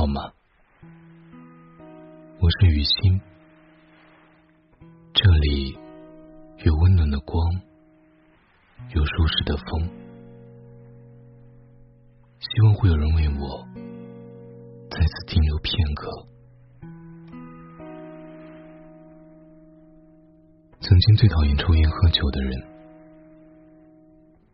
[0.00, 0.32] 好吗？
[2.40, 3.20] 我是雨欣，
[5.12, 5.78] 这里
[6.64, 7.38] 有温暖的光，
[8.94, 9.90] 有舒适的风，
[12.38, 13.62] 希望会有人为我
[14.90, 16.26] 在此停留片刻。
[20.80, 22.58] 曾经最讨厌抽烟喝酒的人，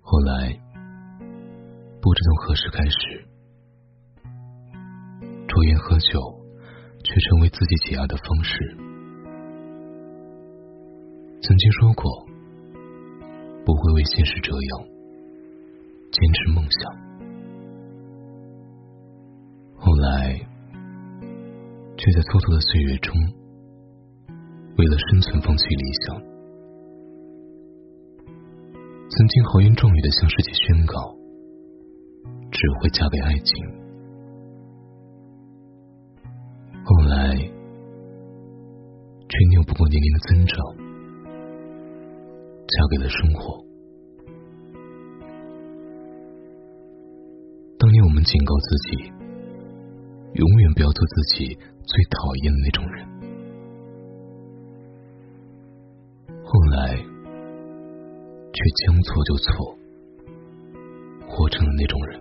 [0.01, 0.61] 后来
[2.01, 3.28] 不知从何时开始。
[5.56, 6.20] 抽烟喝酒，
[7.02, 8.77] 却成为自己解压的方式。
[11.41, 12.27] 曾经说过，
[13.64, 14.84] 不会为现实折腰，
[16.12, 16.92] 坚持梦想。
[19.77, 20.38] 后来，
[21.97, 23.16] 却在蹉跎的岁月中，
[24.77, 26.20] 为了生存放弃理想。
[29.09, 31.16] 曾经豪言壮语的向世界宣告，
[32.53, 33.75] 只会嫁给爱情。
[39.67, 40.64] 不过年龄的增长，
[42.67, 43.64] 嫁给了生活。
[47.78, 49.12] 当年我们警告自己，
[50.34, 53.06] 永远不要做自己最讨厌的那种人。
[56.42, 59.77] 后来，却将错就错，
[61.28, 62.20] 活成了那种人。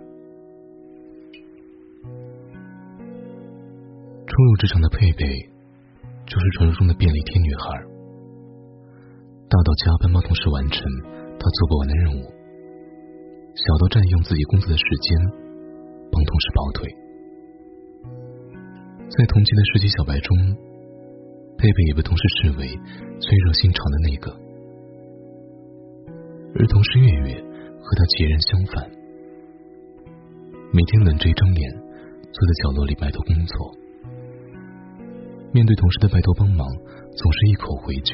[4.28, 5.50] 初入职场的佩佩，
[6.26, 7.64] 就是传说中的便利贴女孩。
[9.48, 10.82] 大到加班帮同事完成
[11.38, 12.26] 他做不完的任务，
[13.54, 15.16] 小到占用自己工作的时间
[16.12, 16.90] 帮同事跑腿。
[19.08, 20.36] 在同期的实习小白中，
[21.58, 22.68] 佩佩也被同事视为
[23.22, 24.34] 最热心肠的那个，
[26.58, 27.38] 而同事月月
[27.80, 28.90] 和他截然相反，
[30.74, 33.85] 每天冷着一张脸坐在角落里埋头工作。
[35.56, 36.68] 面对同事的拜托帮忙，
[37.16, 38.12] 总是一口回绝。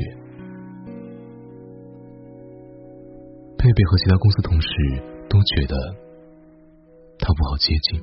[3.57, 4.69] 佩佩和其他公司同事
[5.27, 5.75] 都觉得
[7.17, 7.99] 他不好接近，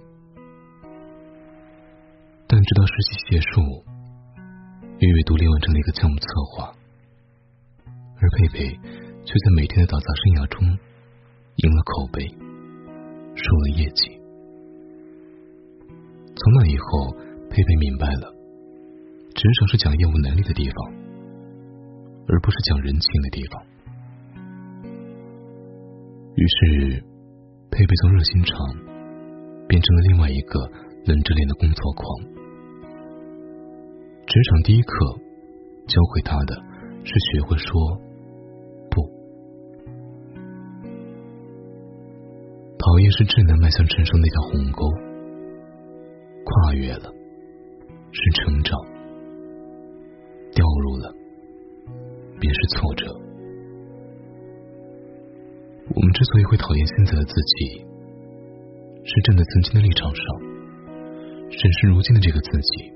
[2.49, 3.63] 但直到实习结束，
[4.99, 6.75] 月月独立完成了一个项目策划，
[8.21, 8.75] 而佩佩
[9.25, 12.27] 却在每天的打杂生涯中赢了口碑，
[13.37, 14.19] 输了业绩。
[16.35, 17.13] 从那以后，
[17.49, 18.35] 佩佩明白了。
[19.39, 20.93] 职场是讲业务能力的地方，
[22.27, 23.63] 而不是讲人情的地方。
[26.35, 27.05] 于是，
[27.71, 28.59] 佩佩从热心肠
[29.69, 30.59] 变成了另外一个
[31.07, 32.03] 冷着脸的工作狂。
[34.27, 34.93] 职场第一课
[35.87, 36.57] 教会他的
[37.05, 37.71] 是学会说
[38.91, 39.09] 不。
[42.77, 44.91] 讨厌是智能迈向成熟那条鸿沟，
[46.43, 47.13] 跨越了
[48.11, 48.98] 是成长。
[52.49, 53.05] 便是挫折。
[55.93, 57.85] 我们之所以会讨厌现在的自己，
[59.05, 60.25] 是站在曾经的立场上
[61.51, 62.91] 审视如今的这个自己。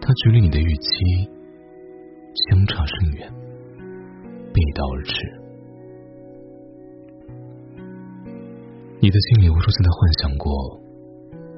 [0.00, 1.28] 他距离你的预期
[2.46, 3.28] 相差甚远，
[4.52, 5.12] 背道而驰。
[9.00, 10.80] 你的心里无数次的幻想过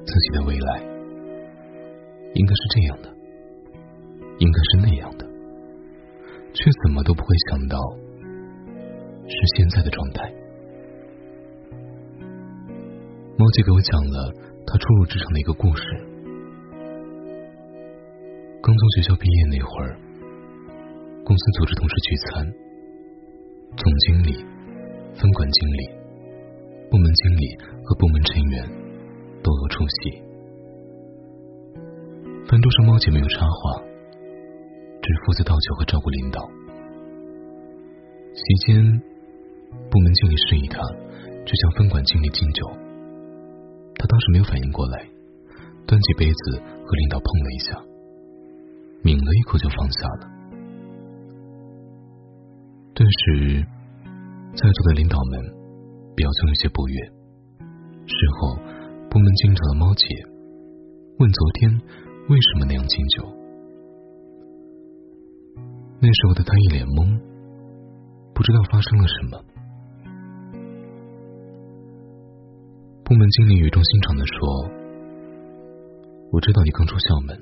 [0.03, 0.81] 自己的未来，
[2.33, 3.13] 应该是这样的。
[4.39, 5.12] 应该是那样，
[6.53, 7.77] 却怎么都不会想到
[9.27, 10.31] 是现在的状态。
[13.37, 14.31] 猫姐给我讲了
[14.65, 15.83] 她初入职场的一个故事。
[18.61, 19.97] 刚从学校毕业那会儿，
[21.25, 22.53] 公司组织同事聚餐，
[23.75, 24.45] 总经理、
[25.15, 25.89] 分管经理、
[26.89, 28.69] 部门经理和部门成员
[29.43, 30.21] 都有出席。
[32.47, 33.92] 饭桌上，猫姐没有插话。
[35.03, 36.39] 只负责倒酒和照顾领导。
[38.33, 38.81] 席间，
[39.91, 40.79] 部门经理示意他
[41.45, 42.65] 去向分管经理敬酒。
[43.99, 45.05] 他当时没有反应过来，
[45.85, 47.75] 端起杯子和领导碰了一下，
[49.03, 50.31] 抿了一口就放下了。
[52.95, 53.65] 顿时，
[54.55, 56.95] 在座的领导们表情有些不悦。
[58.05, 58.55] 事后，
[59.09, 60.05] 部门经理找到猫姐，
[61.19, 61.71] 问昨天
[62.29, 63.42] 为什么那样敬酒。
[66.03, 67.17] 那时候的他一脸懵，
[68.35, 69.39] 不知道发生了什么。
[73.05, 74.35] 部门经理语重心长的说
[76.35, 77.39] ：“我知道你刚出校门，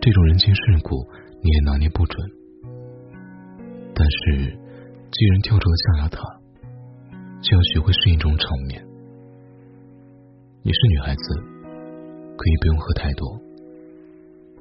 [0.00, 1.02] 这种人情世故
[1.42, 2.30] 你也拿捏不准。
[3.92, 4.54] 但是，
[5.10, 6.22] 既然跳出了象牙塔，
[7.42, 8.86] 就要学会适应这种场面。
[10.62, 11.34] 你是女孩子，
[12.38, 13.36] 可以不用喝太多，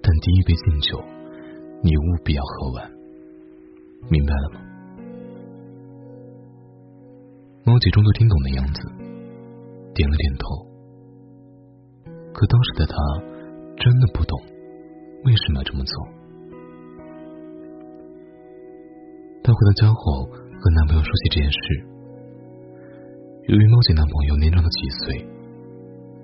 [0.02, 0.98] 但第一杯敬酒，
[1.82, 2.92] 你务必要喝完。
[4.10, 4.62] 明白了吗？
[7.66, 8.82] 猫姐装作听懂的样子，
[9.94, 10.66] 点了点头。
[12.34, 12.96] 可当时的她
[13.78, 14.40] 真的不懂
[15.26, 16.08] 为什么要这么做。
[19.44, 21.60] 她回到家后，和男朋友说起这件事。
[23.48, 25.28] 由于猫姐男朋友年长了几岁，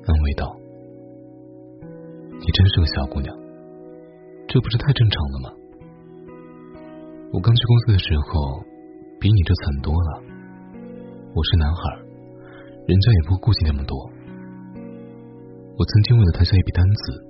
[0.06, 0.56] 安慰道
[2.40, 3.36] ：“你真是个小姑娘，
[4.56, 5.50] 这不是太正常了吗？
[7.34, 8.63] 我刚去公司的时候，
[9.19, 10.24] 比你这惨多了。
[11.36, 12.00] 我是男孩，
[12.88, 14.00] 人家也不会顾及那么多。”
[15.75, 17.28] 我曾经为了谈下一笔单子，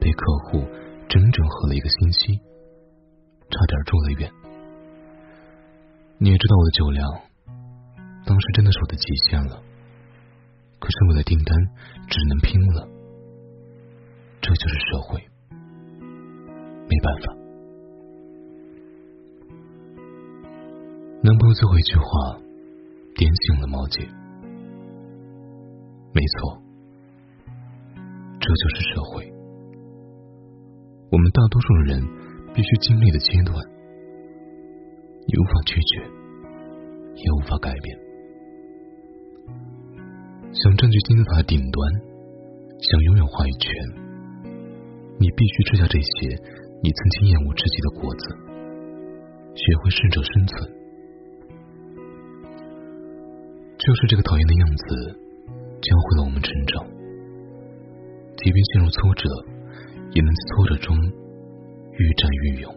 [0.00, 0.64] 被客户
[1.10, 2.40] 整整喝了一个星期，
[3.50, 4.32] 差点住了院。
[6.16, 7.04] 你也知道我的酒量，
[8.24, 9.62] 当时真的是我的极限了。
[10.80, 11.54] 可是为了订单，
[12.08, 12.88] 只能拼了。
[14.40, 15.22] 这就是社会，
[16.88, 17.36] 没办法。
[21.22, 22.38] 男朋友最后一句话
[23.16, 24.06] 点醒了毛姐。
[26.12, 26.60] 没错。
[28.40, 29.32] 这就是社会，
[31.10, 32.02] 我们大多数人
[32.52, 33.56] 必须经历的阶段，
[35.26, 36.02] 你无法拒绝，
[37.14, 37.98] 也无法改变。
[40.52, 41.90] 想占据金字塔顶端，
[42.78, 43.72] 想拥有话语权，
[45.18, 46.36] 你必须吃下这些
[46.84, 48.28] 你曾经厌恶自己的果子，
[49.56, 50.70] 学会适者生存。
[53.78, 54.84] 就是这个讨厌的样子，
[55.80, 56.84] 教会了我们成长。
[58.36, 59.30] 即便陷入挫折，
[60.12, 62.70] 也能在挫折中愈战愈勇。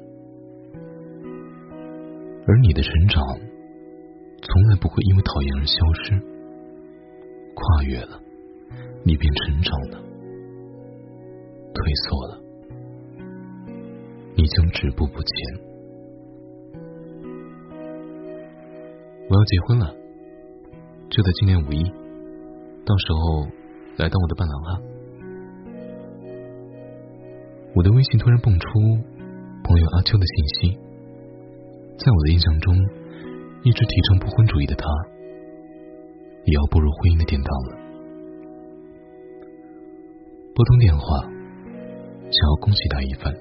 [2.47, 3.21] 而你的成长，
[4.41, 6.15] 从来不会因为讨厌而消失。
[7.55, 8.21] 跨越了，
[9.03, 9.99] 你便成长了；
[11.73, 12.46] 退缩了，
[14.37, 15.29] 你将止步不前。
[19.27, 19.91] 我要结婚了，
[21.09, 21.83] 就在今年五一，
[22.85, 23.49] 到时候
[23.97, 24.71] 来当我的伴郎啊。
[27.73, 28.69] 我的微信突然蹦出
[29.63, 30.77] 朋友阿秋的信息，
[31.97, 32.75] 在我的印象中，
[33.63, 34.85] 一直提倡不婚主义的他，
[36.45, 37.77] 也要步入婚姻的殿堂了。
[40.53, 41.23] 拨通电话，
[42.29, 43.33] 想要恭喜他一番，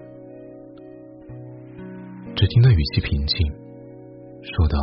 [2.37, 3.39] 只听他语气平静，
[4.43, 4.77] 说道：“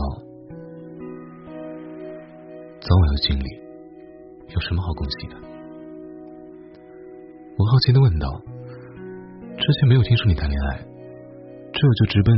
[2.81, 3.45] 早晚要经历，
[4.55, 5.35] 有什么好恭喜的？”
[7.55, 8.41] 我好奇的问道。
[9.55, 10.83] 之前没有听说你谈恋爱，
[11.71, 12.35] 这就直奔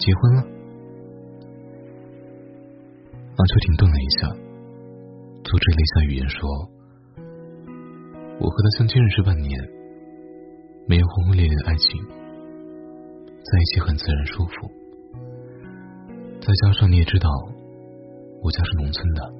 [0.00, 0.42] 结婚了。
[3.36, 4.26] 阿秋停顿了一下，
[5.44, 6.68] 组织了一下语言说
[8.42, 9.60] ：“我和他相亲认识半年，
[10.88, 12.04] 没有轰轰烈烈的爱情，
[13.44, 14.70] 在一起很自然舒服。
[16.40, 17.28] 再加上你也知道，
[18.42, 19.32] 我家是农村的，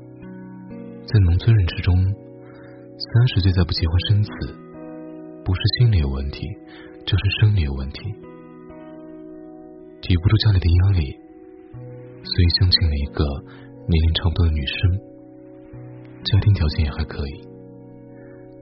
[1.06, 4.31] 在农村人之中，三十岁再不结婚生子，
[5.45, 6.47] 不是心理有问题。”
[7.06, 8.01] 就是生理有问题，
[10.01, 11.13] 抵不住家里的压力，
[12.25, 13.23] 所以相亲了一个
[13.87, 14.99] 年龄差不多的女生，
[16.25, 17.43] 家庭条件也还可以，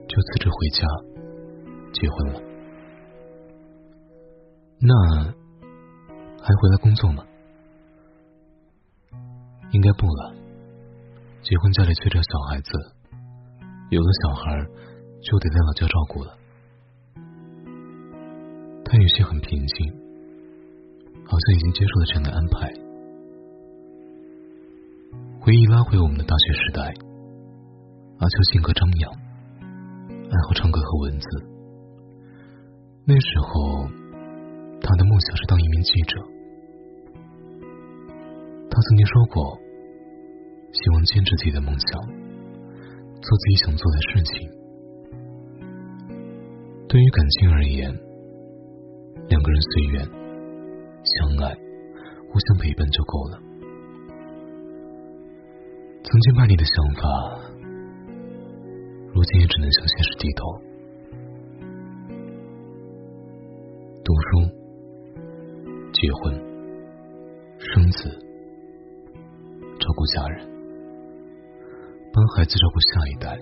[0.09, 0.85] 就辞职回家
[1.93, 2.52] 结婚了。
[4.85, 4.93] 那
[6.41, 7.23] 还回来工作吗？
[9.71, 10.35] 应该不了，
[11.41, 12.69] 结婚家里催着小孩子，
[13.91, 14.43] 有了小孩
[15.21, 16.37] 就得在老家照顾了。
[18.83, 19.93] 他语气很平静，
[21.25, 22.73] 好像已经接受了这样的安排。
[25.39, 26.81] 回忆拉回我们的大学时代，
[28.19, 29.13] 阿秋性格张扬，
[30.29, 31.25] 爱好唱歌和文字。
[33.05, 34.02] 那时候，
[34.83, 36.21] 他的梦想是当一名记者。
[38.69, 39.57] 他曾经说过，
[40.73, 42.01] 希望坚持自己的梦想，
[43.21, 44.49] 做自己想做的事情。
[46.89, 47.89] 对于感情而言，
[49.29, 50.05] 两个人随缘
[51.05, 51.55] 相爱，
[52.29, 53.39] 互相陪伴就够了。
[56.03, 57.01] 曾经叛逆的想法，
[59.13, 60.61] 如今也只能向现实低头。
[64.03, 64.51] 读书、
[66.03, 66.35] 结婚、
[67.57, 68.09] 生子、
[69.79, 70.45] 照顾家人，
[72.11, 73.39] 帮孩子照顾下一代，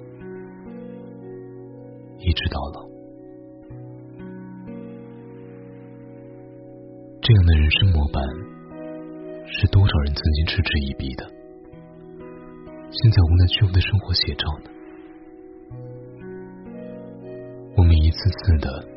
[2.20, 2.88] 一直到老。
[7.20, 8.24] 这样的人生模板，
[9.48, 11.25] 是多少人曾经嗤之以鼻的，
[12.91, 14.70] 现在无奈屈服的生活写照呢？
[17.75, 18.88] 我们一次次的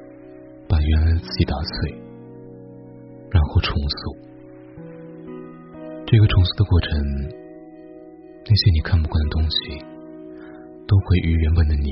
[0.69, 2.04] 把原来的自己打碎，
[3.65, 4.17] 重塑。
[6.07, 6.91] 这个重塑的过程，
[8.45, 9.57] 那些你看不惯的东西，
[10.87, 11.91] 都会与原本的你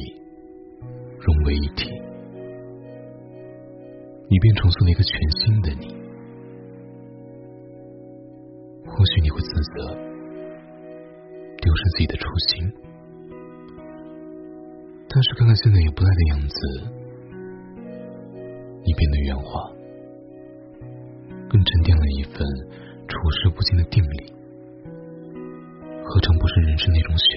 [1.18, 1.88] 融为一体，
[4.28, 5.96] 你便重塑了一个全新的你。
[8.84, 9.88] 或许你会自责，
[11.56, 12.70] 丢失自己的初心，
[15.08, 16.56] 但是看看现在也不赖的样子，
[18.84, 19.71] 你变得圆滑，
[21.52, 22.32] 更沉淀了一份
[23.06, 24.32] 处事不惊的定力，
[26.02, 27.31] 何尝不是人生那种选